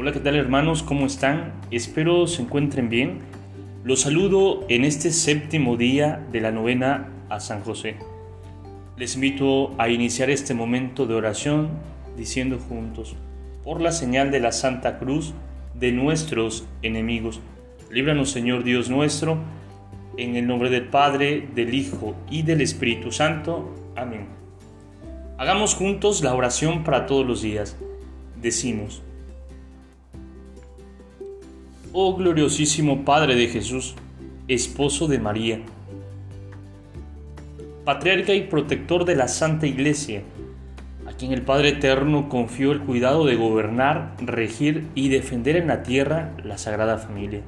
Hola, 0.00 0.12
¿qué 0.12 0.20
tal 0.20 0.36
hermanos? 0.36 0.84
¿Cómo 0.84 1.06
están? 1.06 1.54
Espero 1.72 2.28
se 2.28 2.42
encuentren 2.42 2.88
bien. 2.88 3.18
Los 3.82 4.02
saludo 4.02 4.64
en 4.68 4.84
este 4.84 5.10
séptimo 5.10 5.76
día 5.76 6.24
de 6.30 6.40
la 6.40 6.52
novena 6.52 7.08
a 7.28 7.40
San 7.40 7.64
José. 7.64 7.96
Les 8.96 9.16
invito 9.16 9.74
a 9.76 9.88
iniciar 9.88 10.30
este 10.30 10.54
momento 10.54 11.04
de 11.06 11.14
oración 11.14 11.70
diciendo 12.16 12.60
juntos, 12.60 13.16
por 13.64 13.80
la 13.80 13.90
señal 13.90 14.30
de 14.30 14.38
la 14.38 14.52
Santa 14.52 15.00
Cruz 15.00 15.34
de 15.74 15.90
nuestros 15.90 16.64
enemigos, 16.82 17.40
líbranos 17.90 18.30
Señor 18.30 18.62
Dios 18.62 18.88
nuestro, 18.88 19.38
en 20.16 20.36
el 20.36 20.46
nombre 20.46 20.70
del 20.70 20.86
Padre, 20.86 21.48
del 21.56 21.74
Hijo 21.74 22.14
y 22.30 22.42
del 22.42 22.60
Espíritu 22.60 23.10
Santo. 23.10 23.74
Amén. 23.96 24.28
Hagamos 25.38 25.74
juntos 25.74 26.22
la 26.22 26.36
oración 26.36 26.84
para 26.84 27.04
todos 27.06 27.26
los 27.26 27.42
días. 27.42 27.76
Decimos, 28.40 29.02
Oh 31.92 32.14
gloriosísimo 32.16 33.06
Padre 33.06 33.34
de 33.34 33.48
Jesús, 33.48 33.94
esposo 34.46 35.08
de 35.08 35.18
María, 35.18 35.60
patriarca 37.86 38.34
y 38.34 38.42
protector 38.42 39.06
de 39.06 39.16
la 39.16 39.26
Santa 39.26 39.66
Iglesia, 39.66 40.22
a 41.06 41.12
quien 41.12 41.32
el 41.32 41.40
Padre 41.40 41.70
Eterno 41.70 42.28
confió 42.28 42.72
el 42.72 42.80
cuidado 42.80 43.24
de 43.24 43.36
gobernar, 43.36 44.14
regir 44.20 44.86
y 44.94 45.08
defender 45.08 45.56
en 45.56 45.68
la 45.68 45.82
tierra 45.82 46.36
la 46.44 46.58
Sagrada 46.58 46.98
Familia. 46.98 47.40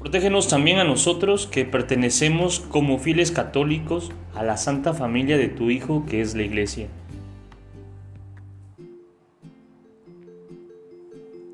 Protégenos 0.00 0.48
también 0.48 0.78
a 0.78 0.84
nosotros 0.84 1.46
que 1.46 1.64
pertenecemos 1.64 2.58
como 2.58 2.98
fieles 2.98 3.30
católicos 3.30 4.10
a 4.34 4.42
la 4.42 4.56
Santa 4.56 4.92
Familia 4.92 5.38
de 5.38 5.46
tu 5.46 5.70
Hijo 5.70 6.04
que 6.04 6.20
es 6.20 6.34
la 6.34 6.42
Iglesia. 6.42 6.88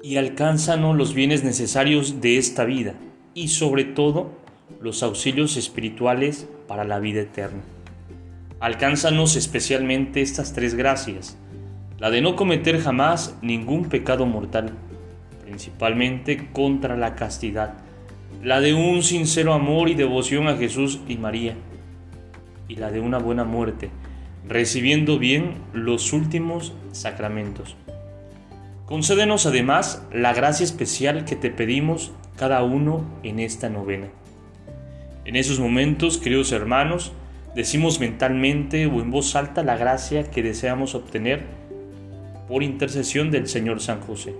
Y 0.03 0.17
alcánzanos 0.17 0.97
los 0.97 1.15
bienes 1.15 1.43
necesarios 1.43 2.21
de 2.21 2.39
esta 2.39 2.65
vida 2.65 2.95
y 3.35 3.49
sobre 3.49 3.85
todo 3.85 4.31
los 4.81 5.03
auxilios 5.03 5.57
espirituales 5.57 6.49
para 6.69 6.85
la 6.85 6.99
vida 6.99 7.23
eterna. 7.23 7.63
Alcánzanos 8.61 9.37
especialmente 9.37 10.23
estas 10.23 10.53
tres 10.53 10.75
gracias, 10.75 11.37
la 11.99 12.11
de 12.11 12.21
no 12.21 12.37
cometer 12.37 12.81
jamás 12.81 13.37
ningún 13.43 13.89
pecado 13.89 14.27
mortal, 14.27 14.71
principalmente 15.45 16.49
contra 16.53 16.97
la 16.97 17.15
castidad, 17.15 17.75
la 18.43 18.61
de 18.61 18.75
un 18.75 19.03
sincero 19.03 19.53
amor 19.53 19.89
y 19.89 19.95
devoción 19.95 20.49
a 20.49 20.57
Jesús 20.57 21.01
y 21.09 21.17
María, 21.17 21.55
y 22.69 22.77
la 22.77 22.91
de 22.91 23.01
una 23.01 23.19
buena 23.19 23.45
muerte, 23.45 23.91
recibiendo 24.49 25.19
bien 25.19 25.55
los 25.73 26.13
últimos 26.13 26.73
sacramentos. 26.93 27.77
Concédenos 28.87 29.47
además 29.47 30.07
la 30.13 30.33
gracia 30.33 30.63
especial 30.63 31.25
que 31.25 31.35
te 31.35 31.51
pedimos 31.51 32.13
cada 32.37 32.63
uno 32.63 33.05
en 33.25 33.41
esta 33.41 33.69
novena. 33.69 34.07
En 35.25 35.35
esos 35.35 35.59
momentos, 35.59 36.19
queridos 36.19 36.53
hermanos, 36.53 37.11
decimos 37.57 37.99
mentalmente 37.99 38.87
o 38.87 39.01
en 39.01 39.11
voz 39.11 39.35
alta 39.35 39.65
la 39.65 39.77
gracia 39.77 40.31
que 40.31 40.45
deseamos 40.45 40.95
obtener 40.95 41.43
por 42.47 42.63
intercesión 42.63 43.33
del 43.33 43.49
Señor 43.49 43.81
San 43.81 44.01
José. 44.01 44.37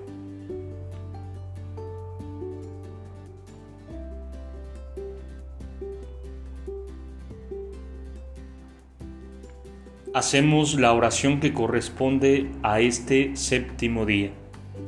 Hacemos 10.17 10.81
la 10.81 10.95
oración 10.95 11.41
que 11.41 11.53
corresponde 11.53 12.47
a 12.63 12.81
este 12.81 13.37
séptimo 13.37 14.07
día. 14.07 14.31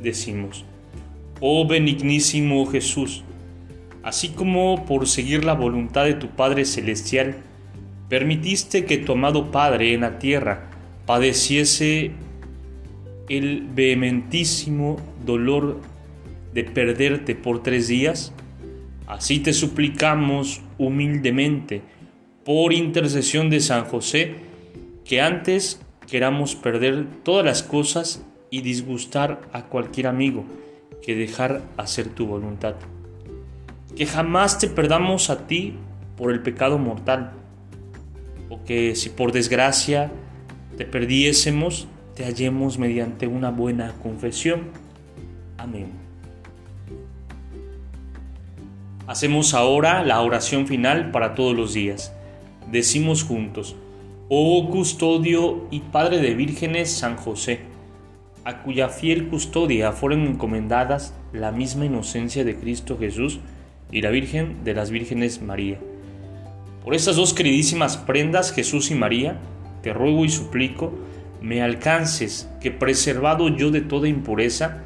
Decimos, 0.02 0.64
oh 1.38 1.68
benignísimo 1.68 2.64
Jesús, 2.64 3.24
así 4.02 4.30
como 4.30 4.86
por 4.86 5.06
seguir 5.06 5.44
la 5.44 5.52
voluntad 5.52 6.06
de 6.06 6.14
tu 6.14 6.28
Padre 6.28 6.64
Celestial, 6.64 7.36
permitiste 8.08 8.86
que 8.86 8.96
tu 8.96 9.12
amado 9.12 9.50
Padre 9.50 9.92
en 9.92 10.00
la 10.00 10.18
tierra 10.18 10.70
padeciese 11.04 12.12
el 13.28 13.66
vehementísimo 13.74 14.96
dolor 15.26 15.78
de 16.54 16.64
perderte 16.64 17.34
por 17.34 17.62
tres 17.62 17.88
días, 17.88 18.32
así 19.06 19.40
te 19.40 19.52
suplicamos 19.52 20.62
humildemente, 20.78 21.82
por 22.46 22.72
intercesión 22.72 23.50
de 23.50 23.60
San 23.60 23.84
José, 23.84 24.47
que 25.08 25.22
antes 25.22 25.80
queramos 26.06 26.54
perder 26.54 27.06
todas 27.24 27.42
las 27.42 27.62
cosas 27.62 28.22
y 28.50 28.60
disgustar 28.60 29.40
a 29.54 29.64
cualquier 29.64 30.06
amigo 30.06 30.44
que 31.02 31.14
dejar 31.14 31.62
hacer 31.78 32.10
tu 32.10 32.26
voluntad. 32.26 32.74
Que 33.96 34.04
jamás 34.04 34.58
te 34.58 34.68
perdamos 34.68 35.30
a 35.30 35.46
ti 35.46 35.76
por 36.18 36.30
el 36.30 36.42
pecado 36.42 36.76
mortal, 36.76 37.32
o 38.50 38.62
que 38.64 38.94
si 38.94 39.08
por 39.08 39.32
desgracia 39.32 40.12
te 40.76 40.84
perdiésemos, 40.84 41.88
te 42.14 42.24
hallemos 42.26 42.78
mediante 42.78 43.26
una 43.26 43.50
buena 43.50 43.94
confesión. 44.02 44.64
Amén. 45.56 45.90
Hacemos 49.06 49.54
ahora 49.54 50.04
la 50.04 50.20
oración 50.20 50.66
final 50.66 51.10
para 51.12 51.34
todos 51.34 51.56
los 51.56 51.72
días. 51.72 52.12
Decimos 52.70 53.22
juntos, 53.22 53.74
Oh 54.30 54.68
custodio 54.68 55.66
y 55.70 55.80
padre 55.80 56.18
de 56.18 56.34
vírgenes 56.34 56.90
San 56.90 57.16
José, 57.16 57.60
a 58.44 58.62
cuya 58.62 58.90
fiel 58.90 59.28
custodia 59.28 59.92
fueron 59.92 60.26
encomendadas 60.26 61.14
la 61.32 61.50
misma 61.50 61.86
inocencia 61.86 62.44
de 62.44 62.54
Cristo 62.54 62.98
Jesús 62.98 63.40
y 63.90 64.02
la 64.02 64.10
Virgen 64.10 64.64
de 64.64 64.74
las 64.74 64.90
Vírgenes 64.90 65.40
María. 65.40 65.78
Por 66.84 66.94
estas 66.94 67.16
dos 67.16 67.32
queridísimas 67.32 67.96
prendas, 67.96 68.52
Jesús 68.52 68.90
y 68.90 68.94
María, 68.94 69.38
te 69.82 69.94
ruego 69.94 70.26
y 70.26 70.28
suplico, 70.28 70.92
me 71.40 71.62
alcances 71.62 72.50
que 72.60 72.70
preservado 72.70 73.48
yo 73.48 73.70
de 73.70 73.80
toda 73.80 74.08
impureza, 74.08 74.82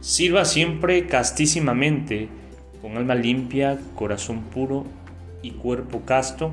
sirva 0.00 0.44
siempre 0.44 1.08
castísimamente, 1.08 2.28
con 2.80 2.96
alma 2.96 3.16
limpia, 3.16 3.80
corazón 3.96 4.42
puro 4.42 4.84
y 5.42 5.50
cuerpo 5.50 6.02
casto, 6.04 6.52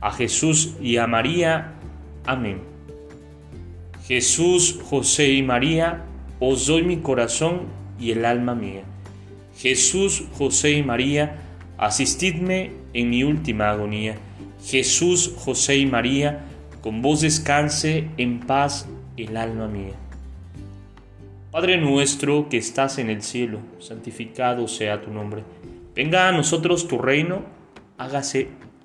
a 0.00 0.10
Jesús 0.12 0.74
y 0.80 0.96
a 0.96 1.06
María. 1.06 1.74
Amén. 2.24 2.60
Jesús, 4.06 4.80
José 4.84 5.32
y 5.32 5.42
María, 5.42 6.04
os 6.40 6.66
doy 6.66 6.82
mi 6.82 6.98
corazón 6.98 7.62
y 8.00 8.12
el 8.12 8.24
alma 8.24 8.54
mía. 8.54 8.82
Jesús, 9.58 10.24
José 10.32 10.72
y 10.72 10.82
María, 10.82 11.36
asistidme 11.76 12.72
en 12.94 13.10
mi 13.10 13.24
última 13.24 13.70
agonía. 13.70 14.16
Jesús, 14.64 15.34
José 15.36 15.76
y 15.76 15.86
María, 15.86 16.44
con 16.80 17.02
vos 17.02 17.20
descanse 17.20 18.08
en 18.16 18.40
paz 18.40 18.88
el 19.16 19.36
alma 19.36 19.68
mía. 19.68 19.94
Padre 21.50 21.78
nuestro 21.78 22.48
que 22.48 22.58
estás 22.58 22.98
en 22.98 23.10
el 23.10 23.22
cielo, 23.22 23.58
santificado 23.78 24.68
sea 24.68 25.02
tu 25.02 25.10
nombre. 25.10 25.42
Venga 25.94 26.28
a 26.28 26.32
nosotros 26.32 26.86
tu 26.86 26.98
reino, 26.98 27.42
hágase 27.96 28.48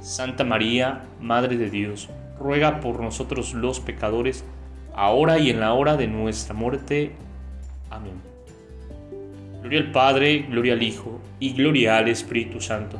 Santa 0.00 0.44
María, 0.44 1.02
Madre 1.20 1.58
de 1.58 1.68
Dios, 1.68 2.08
ruega 2.38 2.80
por 2.80 3.00
nosotros 3.00 3.52
los 3.52 3.80
pecadores, 3.80 4.44
ahora 4.94 5.38
y 5.38 5.50
en 5.50 5.60
la 5.60 5.74
hora 5.74 5.96
de 5.96 6.06
nuestra 6.06 6.54
muerte. 6.54 7.12
Amén. 7.90 8.14
Gloria 9.60 9.80
al 9.80 9.92
Padre, 9.92 10.46
gloria 10.48 10.72
al 10.72 10.82
Hijo 10.82 11.20
y 11.38 11.52
gloria 11.52 11.98
al 11.98 12.08
Espíritu 12.08 12.62
Santo, 12.62 12.98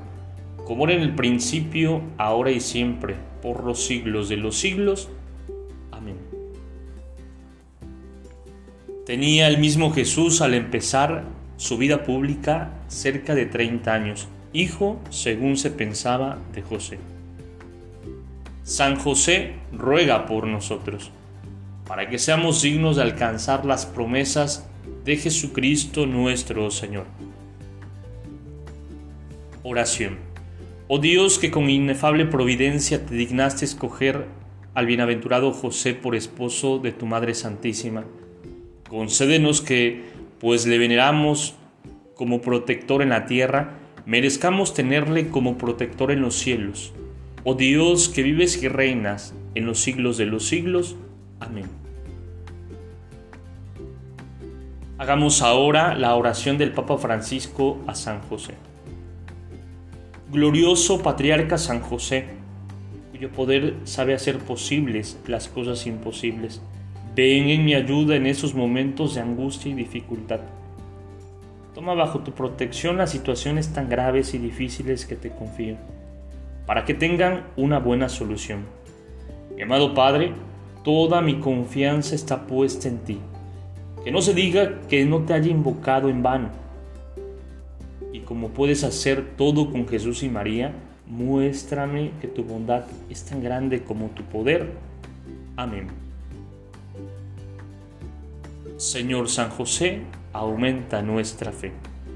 como 0.66 0.84
era 0.84 0.94
en 0.94 1.02
el 1.02 1.14
principio, 1.14 2.02
ahora 2.18 2.50
y 2.50 2.60
siempre, 2.60 3.16
por 3.40 3.64
los 3.64 3.82
siglos 3.86 4.28
de 4.28 4.36
los 4.36 4.56
siglos. 4.56 5.08
Amén. 5.90 6.18
Tenía 9.06 9.48
el 9.48 9.56
mismo 9.56 9.90
Jesús 9.90 10.42
al 10.42 10.52
empezar 10.52 11.24
su 11.56 11.78
vida 11.78 12.04
pública 12.04 12.72
cerca 12.88 13.34
de 13.34 13.46
30 13.46 13.92
años 13.92 14.28
hijo, 14.52 15.00
según 15.10 15.56
se 15.56 15.70
pensaba, 15.70 16.38
de 16.52 16.62
José. 16.62 16.98
San 18.64 18.96
José 18.96 19.54
ruega 19.72 20.26
por 20.26 20.46
nosotros, 20.46 21.10
para 21.86 22.08
que 22.08 22.18
seamos 22.18 22.62
dignos 22.62 22.96
de 22.96 23.02
alcanzar 23.02 23.64
las 23.64 23.86
promesas 23.86 24.68
de 25.04 25.16
Jesucristo 25.16 26.06
nuestro 26.06 26.70
Señor. 26.70 27.06
Oración. 29.62 30.18
Oh 30.88 30.98
Dios 30.98 31.38
que 31.38 31.50
con 31.50 31.68
inefable 31.68 32.26
providencia 32.26 33.04
te 33.04 33.14
dignaste 33.14 33.64
escoger 33.64 34.26
al 34.74 34.86
bienaventurado 34.86 35.52
José 35.52 35.94
por 35.94 36.14
esposo 36.14 36.78
de 36.78 36.92
tu 36.92 37.06
Madre 37.06 37.34
Santísima, 37.34 38.04
concédenos 38.88 39.60
que, 39.60 40.04
pues 40.38 40.66
le 40.66 40.78
veneramos 40.78 41.54
como 42.14 42.40
protector 42.40 43.02
en 43.02 43.10
la 43.10 43.26
tierra, 43.26 43.79
merezcamos 44.10 44.74
tenerle 44.74 45.28
como 45.28 45.56
protector 45.56 46.10
en 46.10 46.20
los 46.20 46.34
cielos. 46.34 46.92
Oh 47.44 47.54
Dios 47.54 48.08
que 48.08 48.24
vives 48.24 48.60
y 48.60 48.66
reinas 48.66 49.34
en 49.54 49.66
los 49.66 49.78
siglos 49.78 50.16
de 50.16 50.26
los 50.26 50.48
siglos. 50.48 50.96
Amén. 51.38 51.66
Hagamos 54.98 55.42
ahora 55.42 55.94
la 55.94 56.16
oración 56.16 56.58
del 56.58 56.72
Papa 56.72 56.98
Francisco 56.98 57.78
a 57.86 57.94
San 57.94 58.20
José. 58.22 58.54
Glorioso 60.32 61.00
Patriarca 61.04 61.56
San 61.56 61.78
José, 61.80 62.24
cuyo 63.12 63.30
poder 63.30 63.76
sabe 63.84 64.14
hacer 64.14 64.38
posibles 64.38 65.20
las 65.28 65.46
cosas 65.46 65.86
imposibles, 65.86 66.60
ven 67.14 67.48
en 67.48 67.64
mi 67.64 67.74
ayuda 67.74 68.16
en 68.16 68.26
esos 68.26 68.56
momentos 68.56 69.14
de 69.14 69.20
angustia 69.20 69.70
y 69.70 69.74
dificultad. 69.74 70.40
Toma 71.80 71.94
bajo 71.94 72.18
tu 72.18 72.32
protección 72.32 72.98
las 72.98 73.10
situaciones 73.10 73.72
tan 73.72 73.88
graves 73.88 74.34
y 74.34 74.38
difíciles 74.38 75.06
que 75.06 75.16
te 75.16 75.30
confío, 75.30 75.76
para 76.66 76.84
que 76.84 76.92
tengan 76.92 77.46
una 77.56 77.78
buena 77.78 78.10
solución. 78.10 78.66
Mi 79.56 79.62
amado 79.62 79.94
Padre, 79.94 80.34
toda 80.84 81.22
mi 81.22 81.40
confianza 81.40 82.14
está 82.14 82.46
puesta 82.46 82.86
en 82.86 82.98
ti. 82.98 83.18
Que 84.04 84.12
no 84.12 84.20
se 84.20 84.34
diga 84.34 84.80
que 84.88 85.06
no 85.06 85.20
te 85.22 85.32
haya 85.32 85.50
invocado 85.50 86.10
en 86.10 86.22
vano 86.22 86.60
como 88.30 88.50
puedes 88.50 88.84
hacer 88.84 89.34
todo 89.36 89.72
con 89.72 89.88
Jesús 89.88 90.22
y 90.22 90.28
María, 90.28 90.72
muéstrame 91.04 92.12
que 92.20 92.28
tu 92.28 92.44
bondad 92.44 92.84
es 93.10 93.24
tan 93.24 93.42
grande 93.42 93.82
como 93.82 94.06
tu 94.10 94.22
poder. 94.22 94.70
Amén. 95.56 95.88
Señor 98.76 99.28
San 99.28 99.50
José, 99.50 100.02
aumenta 100.32 101.02
nuestra 101.02 101.52
fe. 101.52 101.72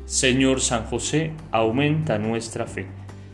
Señor 0.06 0.60
San 0.60 0.84
José, 0.84 1.32
aumenta 1.50 2.18
nuestra 2.18 2.66
fe. 2.66 2.86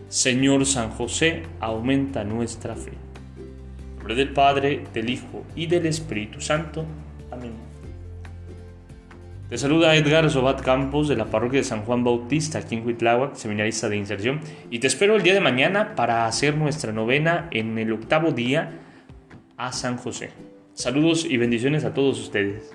Señor 0.08 0.66
San 0.66 0.90
José, 0.90 1.42
aumenta 1.60 2.24
nuestra 2.24 2.74
fe. 2.76 2.92
En 3.38 3.96
nombre 3.96 4.14
del 4.14 4.32
Padre, 4.32 4.84
del 4.92 5.10
Hijo 5.10 5.44
y 5.54 5.66
del 5.66 5.86
Espíritu 5.86 6.40
Santo. 6.40 6.84
Amén. 7.30 7.52
Te 9.48 9.58
saluda 9.58 9.96
Edgar 9.96 10.30
Zobat 10.30 10.62
Campos 10.62 11.08
de 11.08 11.16
la 11.16 11.24
parroquia 11.24 11.58
de 11.58 11.64
San 11.64 11.82
Juan 11.82 12.04
Bautista 12.04 12.58
aquí 12.58 12.76
en 12.76 12.86
Huitláhuac, 12.86 13.34
seminarista 13.34 13.88
de 13.88 13.96
inserción, 13.96 14.40
y 14.70 14.78
te 14.78 14.86
espero 14.86 15.16
el 15.16 15.24
día 15.24 15.34
de 15.34 15.40
mañana 15.40 15.96
para 15.96 16.26
hacer 16.26 16.56
nuestra 16.56 16.92
novena 16.92 17.48
en 17.50 17.76
el 17.76 17.92
octavo 17.92 18.30
día 18.30 18.78
a 19.56 19.72
San 19.72 19.96
José. 19.96 20.30
Saludos 20.72 21.24
y 21.24 21.36
bendiciones 21.36 21.84
a 21.84 21.92
todos 21.92 22.20
ustedes. 22.20 22.72